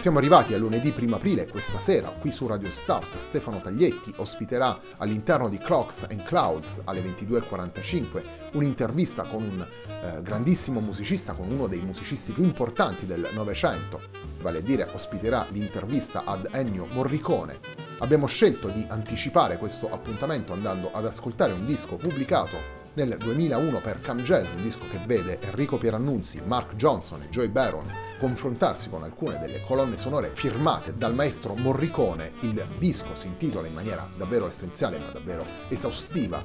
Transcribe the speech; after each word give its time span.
Siamo 0.00 0.16
arrivati 0.16 0.54
a 0.54 0.56
lunedì 0.56 0.94
1 0.98 1.14
aprile, 1.14 1.46
questa 1.46 1.78
sera, 1.78 2.08
qui 2.08 2.30
su 2.30 2.46
Radio 2.46 2.70
Start, 2.70 3.16
Stefano 3.16 3.60
Taglietti 3.60 4.14
ospiterà 4.16 4.80
all'interno 4.96 5.50
di 5.50 5.58
Clocks 5.58 6.06
and 6.08 6.22
Clouds 6.22 6.80
alle 6.84 7.02
22.45 7.02 8.22
un'intervista 8.52 9.24
con 9.24 9.42
un 9.42 9.60
eh, 9.60 10.22
grandissimo 10.22 10.80
musicista, 10.80 11.34
con 11.34 11.50
uno 11.50 11.66
dei 11.66 11.82
musicisti 11.82 12.32
più 12.32 12.44
importanti 12.44 13.04
del 13.04 13.28
Novecento, 13.34 14.00
vale 14.40 14.60
a 14.60 14.62
dire 14.62 14.88
ospiterà 14.90 15.46
l'intervista 15.50 16.22
ad 16.24 16.48
Ennio 16.50 16.86
Morricone. 16.92 17.58
Abbiamo 17.98 18.24
scelto 18.24 18.68
di 18.68 18.82
anticipare 18.88 19.58
questo 19.58 19.90
appuntamento 19.92 20.54
andando 20.54 20.90
ad 20.94 21.04
ascoltare 21.04 21.52
un 21.52 21.66
disco 21.66 21.96
pubblicato 21.96 22.79
nel 22.94 23.16
2001 23.16 23.80
per 23.80 24.00
Cam 24.00 24.20
Jazz, 24.20 24.46
un 24.56 24.62
disco 24.62 24.84
che 24.90 25.00
vede 25.06 25.40
Enrico 25.40 25.78
Pierannunzi, 25.78 26.42
Mark 26.44 26.74
Johnson 26.74 27.22
e 27.22 27.28
Joy 27.28 27.48
Baron 27.48 27.86
confrontarsi 28.18 28.90
con 28.90 29.02
alcune 29.02 29.38
delle 29.38 29.62
colonne 29.64 29.96
sonore 29.96 30.30
firmate 30.34 30.96
dal 30.96 31.14
maestro 31.14 31.54
Morricone. 31.54 32.32
Il 32.40 32.62
disco 32.78 33.14
si 33.14 33.28
intitola 33.28 33.66
in 33.66 33.74
maniera 33.74 34.08
davvero 34.16 34.46
essenziale 34.46 34.98
ma 34.98 35.10
davvero 35.10 35.44
esaustiva 35.68 36.44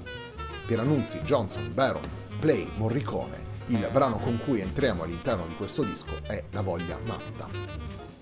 Pierannunzi, 0.66 1.20
Johnson, 1.20 1.74
Baron, 1.74 2.08
Play, 2.40 2.70
Morricone. 2.78 3.53
Il 3.68 3.88
brano 3.91 4.18
con 4.18 4.40
cui 4.44 4.62
entriamo 4.62 5.03
all'interno 5.03 5.46
di 5.47 5.56
questo 5.56 5.84
disco 5.84 6.14
è 6.24 6.44
La 6.52 6.62
voglia 6.62 6.97
matta. 7.06 8.15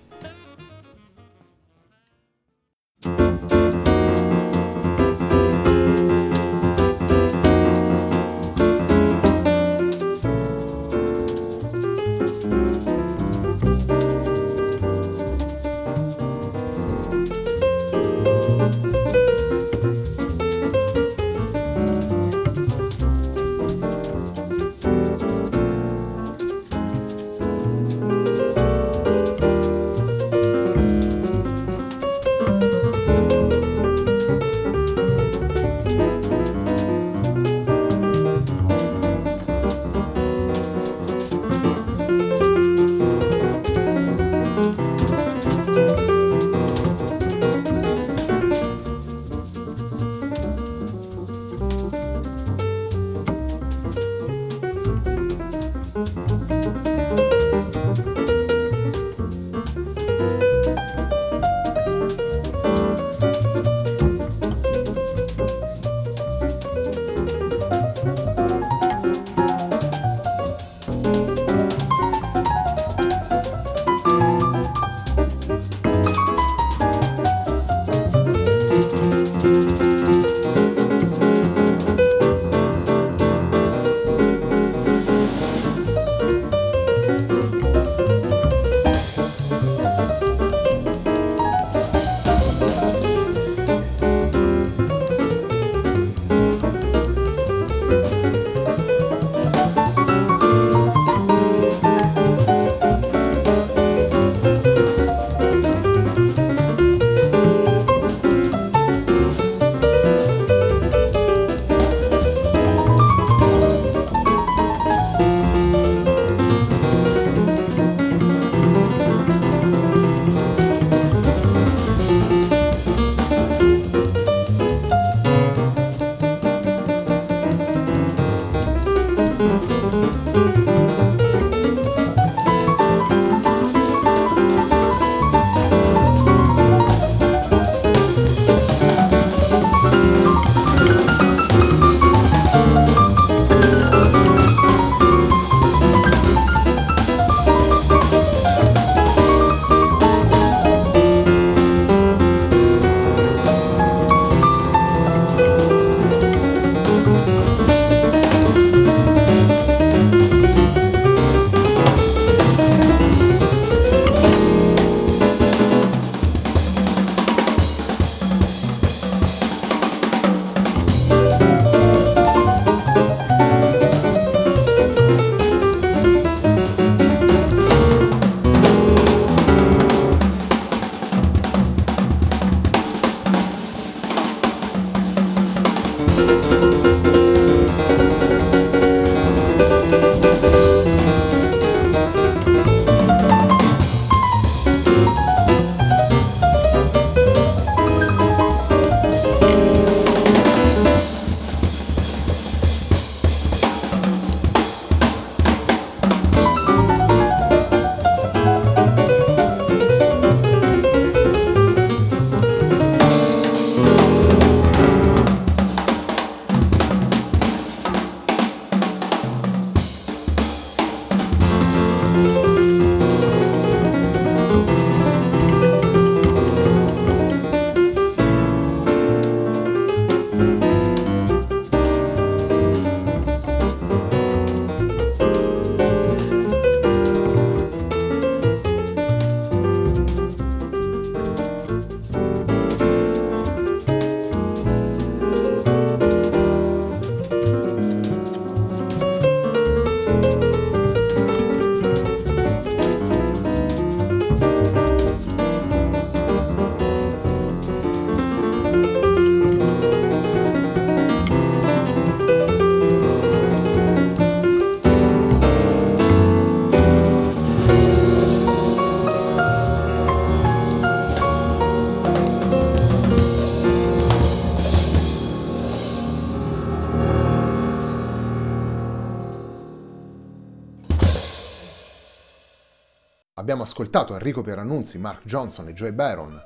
Ascoltato 283.74 284.14
Enrico 284.14 284.40
Pierannunzi, 284.40 284.98
Mark 284.98 285.22
Johnson 285.24 285.66
e 285.66 285.72
Joy 285.72 285.90
Baron 285.90 286.40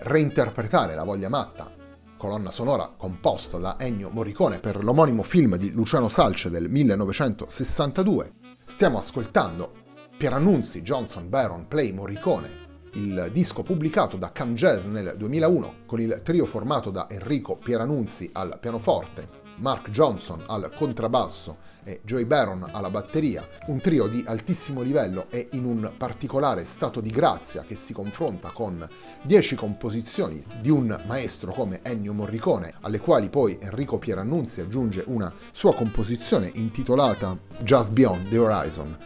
reinterpretare 0.00 0.94
La 0.94 1.04
voglia 1.04 1.30
matta, 1.30 1.72
colonna 2.18 2.50
sonora 2.50 2.92
composta 2.98 3.56
da 3.56 3.76
Ennio 3.78 4.10
Morricone 4.10 4.58
per 4.58 4.84
l'omonimo 4.84 5.22
film 5.22 5.56
di 5.56 5.70
Luciano 5.70 6.10
Salce 6.10 6.50
del 6.50 6.68
1962. 6.68 8.32
Stiamo 8.62 8.98
ascoltando 8.98 9.72
Pierannunzi, 10.18 10.82
Johnson, 10.82 11.30
Baron, 11.30 11.66
Play, 11.66 11.92
Morricone, 11.92 12.50
il 12.92 13.30
disco 13.32 13.62
pubblicato 13.62 14.18
da 14.18 14.30
Cam 14.30 14.52
Jazz 14.52 14.84
nel 14.84 15.14
2001 15.16 15.76
con 15.86 15.98
il 15.98 16.20
trio 16.22 16.44
formato 16.44 16.90
da 16.90 17.08
Enrico 17.08 17.56
Pieranunzi 17.56 18.28
al 18.34 18.58
pianoforte, 18.60 19.26
Mark 19.60 19.90
Johnson 19.90 20.42
al 20.46 20.70
contrabbasso 20.74 21.68
e 21.84 22.00
Joey 22.04 22.24
Baron 22.24 22.66
alla 22.72 22.90
batteria, 22.90 23.46
un 23.66 23.78
trio 23.78 24.06
di 24.06 24.24
altissimo 24.26 24.82
livello 24.82 25.26
e 25.30 25.48
in 25.52 25.64
un 25.64 25.92
particolare 25.96 26.64
stato 26.64 27.00
di 27.00 27.10
grazia 27.10 27.62
che 27.62 27.74
si 27.74 27.92
confronta 27.92 28.50
con 28.50 28.86
10 29.22 29.54
composizioni 29.54 30.42
di 30.60 30.70
un 30.70 30.98
maestro 31.06 31.52
come 31.52 31.80
Ennio 31.82 32.12
Morricone, 32.12 32.74
alle 32.80 33.00
quali 33.00 33.28
poi 33.28 33.58
Enrico 33.60 33.98
Pierannunzi 33.98 34.60
aggiunge 34.60 35.04
una 35.06 35.32
sua 35.52 35.74
composizione 35.74 36.50
intitolata 36.54 37.36
Just 37.60 37.92
Beyond 37.92 38.28
the 38.28 38.38
Horizon, 38.38 38.96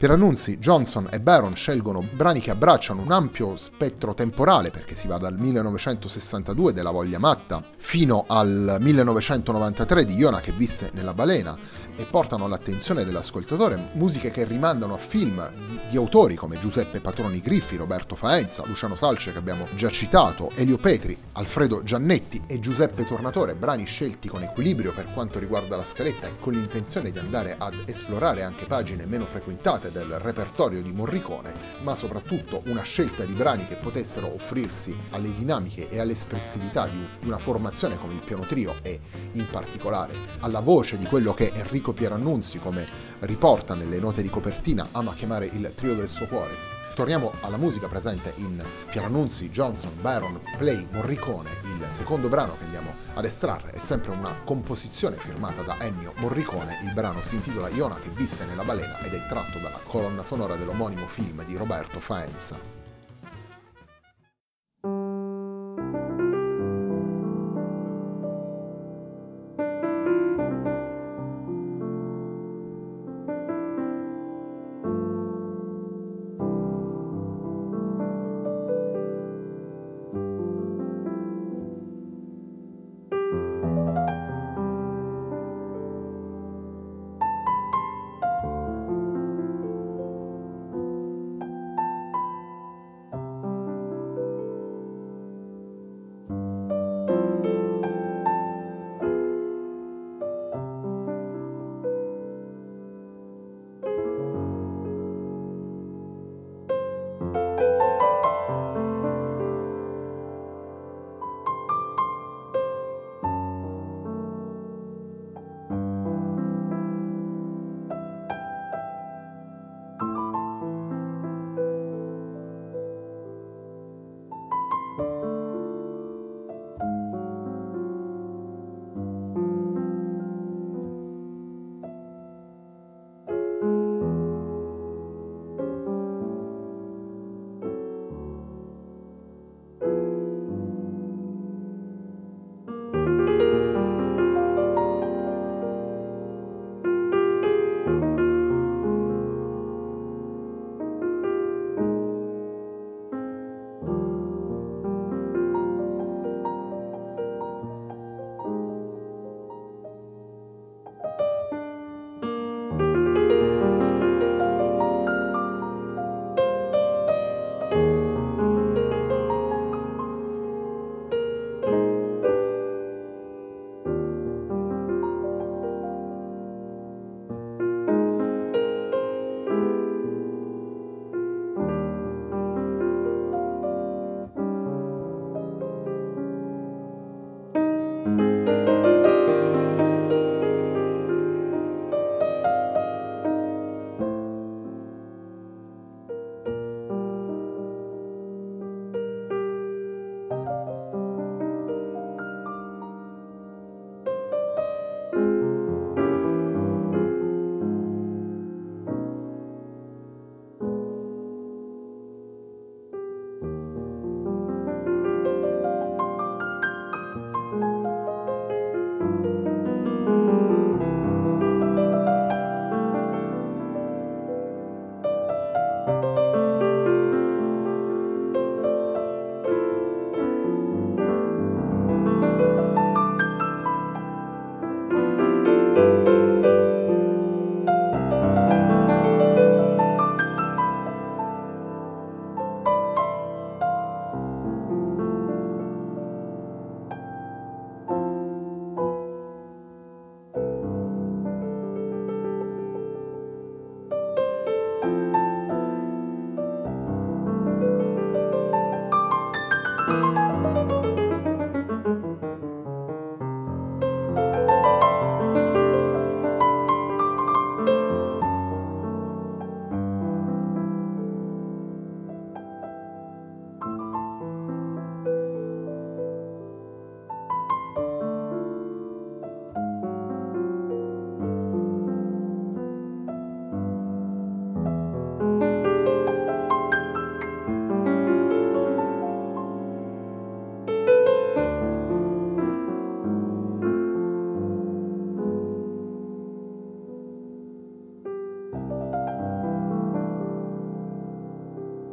per 0.00 0.10
annunzi, 0.10 0.56
Johnson 0.56 1.08
e 1.10 1.20
Baron 1.20 1.54
scelgono 1.54 2.00
brani 2.00 2.40
che 2.40 2.50
abbracciano 2.50 3.02
un 3.02 3.12
ampio 3.12 3.54
spettro 3.56 4.14
temporale, 4.14 4.70
perché 4.70 4.94
si 4.94 5.06
va 5.06 5.18
dal 5.18 5.36
1962 5.36 6.72
della 6.72 6.90
Voglia 6.90 7.18
Matta 7.18 7.62
fino 7.76 8.24
al 8.26 8.78
1993 8.80 10.06
di 10.06 10.14
Iona 10.14 10.40
che 10.40 10.52
visse 10.52 10.90
nella 10.94 11.12
balena, 11.12 11.54
e 12.00 12.06
portano 12.06 12.46
all'attenzione 12.46 13.04
dell'ascoltatore 13.04 13.90
musiche 13.92 14.30
che 14.30 14.44
rimandano 14.44 14.94
a 14.94 14.96
film 14.96 15.50
di, 15.66 15.78
di, 15.90 15.96
autori 15.98 16.34
come 16.34 16.58
Giuseppe 16.58 17.02
Patroni 17.02 17.40
Griffi, 17.40 17.76
Roberto 17.76 18.16
Faenza, 18.16 18.62
Luciano 18.64 18.96
Salce 18.96 19.32
che 19.32 19.38
abbiamo 19.38 19.66
già 19.74 19.90
citato, 19.90 20.50
Elio 20.54 20.78
Petri, 20.78 21.16
Alfredo 21.32 21.82
Giannetti 21.82 22.42
e 22.46 22.58
Giuseppe 22.58 23.06
Tornatore, 23.06 23.54
brani 23.54 23.84
scelti 23.84 24.28
con 24.28 24.42
equilibrio 24.42 24.92
per 24.92 25.12
quanto 25.12 25.38
riguarda 25.38 25.76
la 25.76 25.84
scaletta 25.84 26.26
e 26.26 26.38
con 26.40 26.54
l'intenzione 26.54 27.10
di 27.10 27.18
andare 27.18 27.56
ad 27.58 27.74
esplorare 27.84 28.44
anche 28.44 28.64
pagine 28.64 29.04
meno 29.04 29.26
frequentate 29.26 29.89
del 29.90 30.18
repertorio 30.18 30.82
di 30.82 30.92
Morricone, 30.92 31.54
ma 31.82 31.94
soprattutto 31.94 32.62
una 32.66 32.82
scelta 32.82 33.24
di 33.24 33.32
brani 33.32 33.66
che 33.66 33.76
potessero 33.76 34.32
offrirsi 34.32 34.96
alle 35.10 35.34
dinamiche 35.34 35.88
e 35.88 36.00
all'espressività 36.00 36.86
di 36.86 37.26
una 37.26 37.38
formazione 37.38 37.98
come 37.98 38.14
il 38.14 38.20
piano 38.20 38.42
trio 38.42 38.74
e 38.82 39.00
in 39.32 39.46
particolare 39.50 40.14
alla 40.40 40.60
voce 40.60 40.96
di 40.96 41.04
quello 41.04 41.34
che 41.34 41.52
Enrico 41.54 41.92
Pierannunzi, 41.92 42.58
come 42.58 42.86
riporta 43.20 43.74
nelle 43.74 43.98
note 43.98 44.22
di 44.22 44.28
copertina, 44.28 44.88
ama 44.92 45.14
chiamare 45.14 45.46
il 45.46 45.72
trio 45.74 45.94
del 45.94 46.08
suo 46.08 46.26
cuore. 46.26 46.79
Torniamo 47.00 47.32
alla 47.40 47.56
musica 47.56 47.88
presente 47.88 48.34
in 48.36 48.62
Pierannunzi, 48.90 49.48
Johnson, 49.48 49.92
Baron, 50.02 50.38
Play, 50.58 50.86
Morricone. 50.92 51.48
Il 51.62 51.86
secondo 51.92 52.28
brano 52.28 52.58
che 52.58 52.64
andiamo 52.64 52.94
ad 53.14 53.24
estrarre 53.24 53.70
è 53.70 53.78
sempre 53.78 54.10
una 54.10 54.42
composizione 54.44 55.16
firmata 55.16 55.62
da 55.62 55.78
Ennio 55.80 56.12
Morricone. 56.18 56.78
Il 56.84 56.92
brano 56.92 57.22
si 57.22 57.36
intitola 57.36 57.70
Iona 57.70 57.98
che 57.98 58.10
visse 58.10 58.44
nella 58.44 58.64
balena 58.64 58.98
ed 58.98 59.14
è 59.14 59.26
tratto 59.28 59.58
dalla 59.60 59.80
colonna 59.82 60.22
sonora 60.22 60.56
dell'omonimo 60.56 61.06
film 61.06 61.42
di 61.46 61.56
Roberto 61.56 62.00
Faenza. 62.00 62.79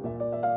あ! 0.08 0.47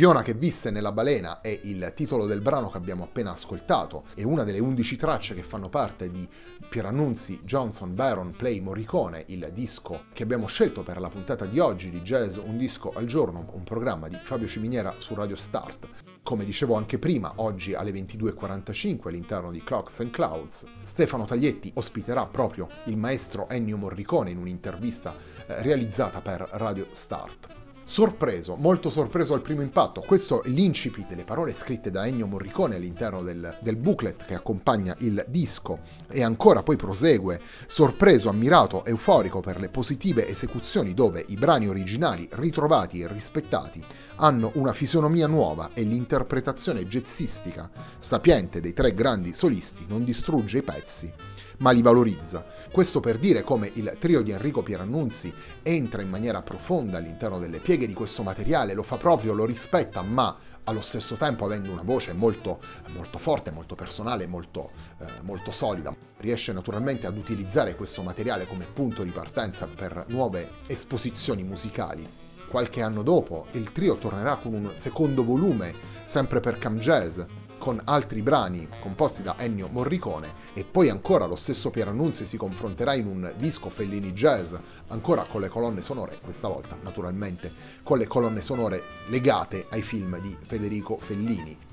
Iona 0.00 0.22
che 0.22 0.32
visse 0.32 0.70
nella 0.70 0.92
balena 0.92 1.42
è 1.42 1.60
il 1.64 1.92
titolo 1.94 2.24
del 2.24 2.40
brano 2.40 2.70
che 2.70 2.78
abbiamo 2.78 3.04
appena 3.04 3.32
ascoltato 3.32 4.04
e 4.14 4.24
una 4.24 4.44
delle 4.44 4.58
undici 4.58 4.96
tracce 4.96 5.34
che 5.34 5.42
fanno 5.42 5.68
parte 5.68 6.10
di 6.10 6.26
Pierannunzi, 6.70 7.42
Johnson, 7.44 7.94
Baron, 7.94 8.30
Play, 8.30 8.60
Morricone, 8.60 9.24
il 9.28 9.50
disco 9.52 10.04
che 10.14 10.22
abbiamo 10.22 10.46
scelto 10.46 10.82
per 10.82 11.00
la 11.00 11.10
puntata 11.10 11.44
di 11.44 11.58
oggi 11.58 11.90
di 11.90 12.00
Jazz 12.00 12.38
Un 12.38 12.56
disco 12.56 12.92
al 12.94 13.04
giorno, 13.04 13.46
un 13.52 13.62
programma 13.62 14.08
di 14.08 14.16
Fabio 14.16 14.48
Ciminiera 14.48 14.94
su 14.96 15.14
Radio 15.14 15.36
Start. 15.36 15.86
Come 16.22 16.46
dicevo 16.46 16.76
anche 16.76 16.98
prima, 16.98 17.34
oggi 17.36 17.74
alle 17.74 17.90
22.45 17.90 19.08
all'interno 19.08 19.50
di 19.50 19.62
Clocks 19.62 20.00
and 20.00 20.12
Clouds, 20.12 20.64
Stefano 20.80 21.26
Taglietti 21.26 21.70
ospiterà 21.74 22.24
proprio 22.24 22.68
il 22.84 22.96
maestro 22.96 23.50
Ennio 23.50 23.76
Morricone 23.76 24.30
in 24.30 24.38
un'intervista 24.38 25.14
eh, 25.46 25.60
realizzata 25.60 26.22
per 26.22 26.48
Radio 26.52 26.86
Start. 26.92 27.59
Sorpreso, 27.90 28.54
molto 28.54 28.88
sorpreso 28.88 29.34
al 29.34 29.42
primo 29.42 29.62
impatto, 29.62 30.00
questo 30.00 30.44
è 30.44 30.48
l'incipit 30.48 31.08
delle 31.08 31.24
parole 31.24 31.52
scritte 31.52 31.90
da 31.90 32.06
Ennio 32.06 32.28
Morricone 32.28 32.76
all'interno 32.76 33.20
del, 33.20 33.58
del 33.60 33.74
booklet 33.74 34.26
che 34.26 34.34
accompagna 34.34 34.94
il 35.00 35.24
disco. 35.26 35.80
E 36.08 36.22
ancora 36.22 36.62
poi 36.62 36.76
prosegue, 36.76 37.40
sorpreso, 37.66 38.28
ammirato, 38.28 38.84
euforico 38.84 39.40
per 39.40 39.58
le 39.58 39.70
positive 39.70 40.28
esecuzioni 40.28 40.94
dove 40.94 41.24
i 41.30 41.34
brani 41.34 41.66
originali 41.66 42.28
ritrovati 42.30 43.00
e 43.00 43.08
rispettati 43.08 43.84
hanno 44.16 44.52
una 44.54 44.72
fisionomia 44.72 45.26
nuova 45.26 45.70
e 45.74 45.82
l'interpretazione 45.82 46.86
jazzistica 46.86 47.68
sapiente 47.98 48.60
dei 48.60 48.72
tre 48.72 48.94
grandi 48.94 49.34
solisti 49.34 49.84
non 49.88 50.04
distrugge 50.04 50.58
i 50.58 50.62
pezzi 50.62 51.12
ma 51.60 51.70
li 51.70 51.82
valorizza. 51.82 52.44
Questo 52.70 53.00
per 53.00 53.18
dire 53.18 53.42
come 53.42 53.70
il 53.74 53.96
trio 53.98 54.22
di 54.22 54.30
Enrico 54.30 54.62
Pierannunzi 54.62 55.32
entra 55.62 56.02
in 56.02 56.08
maniera 56.08 56.42
profonda 56.42 56.98
all'interno 56.98 57.38
delle 57.38 57.58
pieghe 57.58 57.86
di 57.86 57.94
questo 57.94 58.22
materiale, 58.22 58.74
lo 58.74 58.82
fa 58.82 58.96
proprio, 58.96 59.32
lo 59.32 59.44
rispetta, 59.44 60.02
ma 60.02 60.36
allo 60.64 60.80
stesso 60.80 61.16
tempo 61.16 61.44
avendo 61.44 61.70
una 61.70 61.82
voce 61.82 62.12
molto, 62.12 62.60
molto 62.94 63.18
forte, 63.18 63.50
molto 63.50 63.74
personale, 63.74 64.26
molto, 64.26 64.70
eh, 64.98 65.06
molto 65.22 65.50
solida. 65.50 65.94
Riesce 66.18 66.52
naturalmente 66.52 67.06
ad 67.06 67.16
utilizzare 67.16 67.74
questo 67.74 68.02
materiale 68.02 68.46
come 68.46 68.66
punto 68.72 69.02
di 69.02 69.10
partenza 69.10 69.66
per 69.66 70.04
nuove 70.08 70.48
esposizioni 70.66 71.42
musicali. 71.44 72.08
Qualche 72.48 72.82
anno 72.82 73.02
dopo 73.02 73.46
il 73.52 73.70
trio 73.72 73.96
tornerà 73.96 74.36
con 74.36 74.54
un 74.54 74.70
secondo 74.74 75.24
volume, 75.24 75.72
sempre 76.04 76.40
per 76.40 76.58
Cam 76.58 76.78
Jazz, 76.78 77.20
con 77.60 77.78
altri 77.84 78.22
brani 78.22 78.66
composti 78.80 79.22
da 79.22 79.34
Ennio 79.38 79.68
Morricone 79.68 80.32
e 80.54 80.64
poi 80.64 80.88
ancora 80.88 81.26
lo 81.26 81.36
stesso 81.36 81.68
Pierannunzi 81.68 82.24
si 82.24 82.38
confronterà 82.38 82.94
in 82.94 83.06
un 83.06 83.34
disco 83.36 83.68
Fellini 83.68 84.12
Jazz, 84.12 84.54
ancora 84.88 85.26
con 85.26 85.42
le 85.42 85.48
colonne 85.48 85.82
sonore, 85.82 86.18
questa 86.22 86.48
volta 86.48 86.78
naturalmente 86.82 87.52
con 87.82 87.98
le 87.98 88.06
colonne 88.06 88.40
sonore 88.40 88.84
legate 89.08 89.66
ai 89.68 89.82
film 89.82 90.18
di 90.20 90.34
Federico 90.40 90.96
Fellini. 90.98 91.69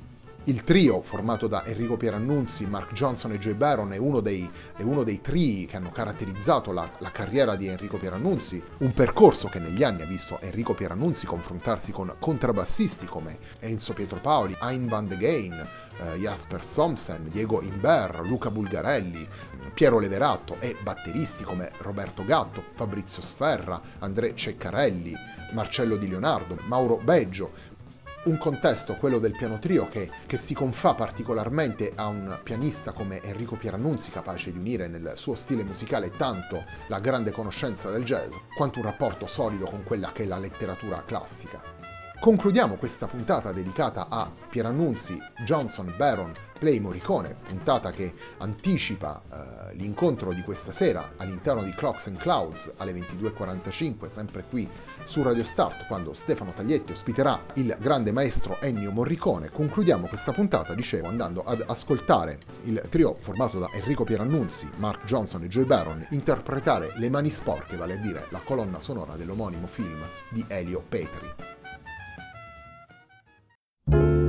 Il 0.47 0.63
trio, 0.63 1.01
formato 1.01 1.47
da 1.47 1.65
Enrico 1.65 1.97
Pierannunzi, 1.97 2.65
Mark 2.67 2.93
Johnson 2.93 3.33
e 3.33 3.37
Joy 3.37 3.55
Baron, 3.55 3.91
è 3.91 3.97
uno 3.97 4.21
dei, 4.21 4.49
è 4.77 4.81
uno 4.81 5.03
dei 5.03 5.19
trii 5.19 5.65
che 5.65 5.75
hanno 5.75 5.91
caratterizzato 5.91 6.71
la, 6.71 6.89
la, 6.99 7.11
carriera 7.11 7.57
di 7.57 7.67
Enrico 7.67 7.97
Pierannunzi, 7.97 8.63
un 8.77 8.93
percorso 8.93 9.49
che 9.49 9.59
negli 9.59 9.83
anni 9.83 10.03
ha 10.03 10.05
visto 10.05 10.39
Enrico 10.39 10.73
Pierannunzi 10.73 11.25
confrontarsi 11.25 11.91
con 11.91 12.15
contrabbassisti 12.17 13.07
come 13.07 13.39
Enzo 13.59 13.91
Pietropaoli, 13.91 14.55
Hein 14.61 14.87
van 14.87 15.09
de 15.09 15.17
Gein, 15.17 15.67
eh, 15.99 16.17
Jasper 16.17 16.63
Somsen, 16.63 17.27
Diego 17.29 17.61
Imber, 17.61 18.21
Luca 18.23 18.49
Bulgarelli, 18.49 19.27
Piero 19.73 19.99
Leveratto 19.99 20.61
e 20.61 20.77
batteristi 20.81 21.43
come 21.43 21.71
Roberto 21.79 22.23
Gatto, 22.23 22.63
Fabrizio 22.73 23.21
Sferra, 23.21 23.81
André 23.99 24.33
Ceccarelli, 24.33 25.13
Marcello 25.51 25.97
Di 25.97 26.07
Leonardo, 26.07 26.57
Mauro 26.67 26.95
Beggio, 27.03 27.75
un 28.27 28.37
contesto, 28.37 28.95
quello 28.95 29.19
del 29.19 29.31
piano 29.31 29.57
trio, 29.57 29.87
che, 29.87 30.09
che, 30.25 30.37
si 30.37 30.53
confà 30.53 30.93
particolarmente 30.93 31.93
a 31.95 32.07
un 32.07 32.39
pianista 32.43 32.91
come 32.91 33.21
Enrico 33.23 33.55
Pierannunzi, 33.55 34.11
capace 34.11 34.51
di 34.51 34.59
unire 34.59 34.87
nel 34.87 35.13
suo 35.15 35.33
stile 35.33 35.63
musicale 35.63 36.11
tanto 36.11 36.65
la 36.87 36.99
grande 36.99 37.31
conoscenza 37.31 37.89
del 37.89 38.03
jazz, 38.03 38.33
quanto 38.55 38.79
un 38.79 38.85
rapporto 38.85 39.27
solido 39.27 39.65
con 39.65 39.83
quella 39.83 40.11
che 40.11 40.23
è 40.23 40.27
la 40.27 40.39
letteratura 40.39 41.03
classica. 41.05 41.76
Concludiamo 42.19 42.75
questa 42.77 43.05
puntata 43.05 43.51
dedicata 43.51 44.07
a 44.09 44.29
Pierannunzi, 44.49 45.17
Johnson, 45.45 45.93
Baron, 45.95 46.31
Play 46.57 46.79
Morricone, 46.79 47.35
puntata 47.45 47.91
che 47.91 48.11
anticipa 48.39 49.21
eh, 49.21 49.75
l'incontro 49.75 50.33
di 50.33 50.41
questa 50.41 50.71
sera 50.71 51.13
all'interno 51.17 51.61
di 51.61 51.71
Clocks 51.71 52.07
and 52.07 52.17
Clouds 52.17 52.73
alle 52.77 52.93
22.45, 52.93 54.07
sempre 54.07 54.43
qui 54.49 54.67
su 55.05 55.21
Radio 55.21 55.43
Start, 55.43 55.85
quando 55.85 56.15
Stefano 56.15 56.53
Taglietti 56.53 56.91
ospiterà 56.91 57.39
il 57.53 57.77
grande 57.79 58.11
maestro 58.11 58.59
Ennio 58.61 58.91
Morricone. 58.91 59.51
Concludiamo 59.51 60.07
questa 60.07 60.31
puntata, 60.33 60.73
dicevo, 60.73 61.07
andando 61.07 61.43
ad 61.43 61.63
ascoltare 61.67 62.39
il 62.63 62.81
trio 62.89 63.13
formato 63.13 63.59
da 63.59 63.69
Enrico 63.73 64.03
Pierannunzi, 64.03 64.67
Mark 64.77 65.05
Johnson 65.05 65.43
e 65.43 65.47
Joy 65.47 65.65
Baron 65.65 66.05
interpretare 66.09 66.93
Le 66.95 67.09
mani 67.11 67.29
sporche, 67.29 67.77
vale 67.77 67.93
a 67.93 67.97
dire 67.97 68.25
la 68.29 68.41
colonna 68.43 68.79
sonora 68.79 69.15
dell'omonimo 69.15 69.67
film 69.67 70.03
di 70.29 70.43
Elio 70.47 70.83
Petri. 70.85 71.56
thank 73.89 74.01
you 74.01 74.26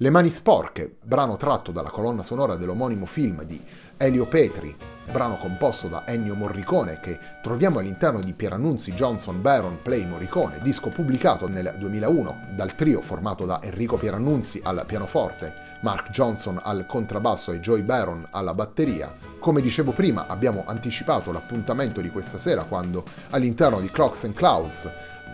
Le 0.00 0.10
mani 0.10 0.30
sporche, 0.30 0.98
brano 1.02 1.36
tratto 1.36 1.72
dalla 1.72 1.90
colonna 1.90 2.22
sonora 2.22 2.54
dell'omonimo 2.54 3.04
film 3.04 3.42
di 3.42 3.60
Elio 3.96 4.28
Petri, 4.28 4.72
brano 5.10 5.36
composto 5.36 5.88
da 5.88 6.06
Ennio 6.06 6.36
Morricone 6.36 7.00
che 7.00 7.18
troviamo 7.42 7.80
all'interno 7.80 8.20
di 8.20 8.32
Pierannunzi 8.32 8.92
Johnson 8.92 9.42
Baron 9.42 9.80
Play 9.82 10.06
Morricone, 10.06 10.60
disco 10.62 10.90
pubblicato 10.90 11.48
nel 11.48 11.74
2001 11.76 12.50
dal 12.54 12.76
trio 12.76 13.02
formato 13.02 13.44
da 13.44 13.60
Enrico 13.60 13.96
Pierannunzi 13.96 14.60
al 14.62 14.84
pianoforte, 14.86 15.52
Mark 15.80 16.10
Johnson 16.10 16.60
al 16.62 16.86
contrabbasso 16.86 17.50
e 17.50 17.58
Joy 17.58 17.82
Baron 17.82 18.24
alla 18.30 18.54
batteria. 18.54 19.12
Come 19.38 19.60
dicevo 19.60 19.92
prima, 19.92 20.26
abbiamo 20.26 20.64
anticipato 20.66 21.32
l'appuntamento 21.32 22.00
di 22.00 22.10
questa 22.10 22.38
sera 22.38 22.64
quando 22.64 23.04
all'interno 23.30 23.80
di 23.80 23.90
Clocks 23.90 24.24
and 24.24 24.34
Clouds 24.34 24.90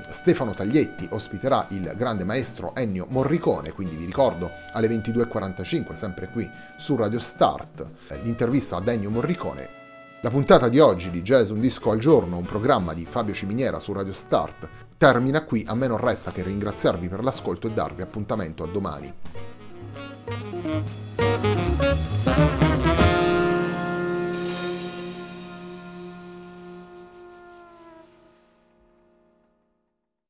Stefano 0.09 0.53
Taglietti 0.53 1.09
ospiterà 1.11 1.67
il 1.71 1.93
grande 1.97 2.25
maestro 2.25 2.75
Ennio 2.77 3.07
Morricone, 3.09 3.73
quindi 3.73 3.97
vi 3.97 4.05
ricordo 4.05 4.53
alle 4.73 4.89
22.45, 4.89 5.95
sempre 5.95 6.29
qui 6.29 6.49
su 6.77 6.95
Radio 6.97 7.19
Start, 7.19 7.85
l'intervista 8.23 8.77
ad 8.77 8.89
Ennio 8.89 9.11
Morricone. 9.11 9.83
La 10.21 10.31
puntata 10.31 10.69
di 10.69 10.79
oggi 10.79 11.11
di 11.11 11.23
Jazz 11.23 11.51
Un 11.51 11.61
Disco 11.61 11.91
al 11.91 11.99
Giorno, 11.99 12.39
un 12.39 12.45
programma 12.45 12.93
di 12.93 13.05
Fabio 13.05 13.35
Ciminiera 13.35 13.81
su 13.81 13.93
Radio 13.93 14.15
Start, 14.15 14.69
termina 14.97 15.43
qui, 15.45 15.65
a 15.67 15.75
me 15.75 15.87
non 15.87 15.99
resta 15.99 16.31
che 16.31 16.43
ringraziarvi 16.43 17.09
per 17.09 17.23
l'ascolto 17.23 17.67
e 17.67 17.73
darvi 17.73 18.03
appuntamento 18.03 18.63
a 18.63 18.69
domani. 18.69 19.15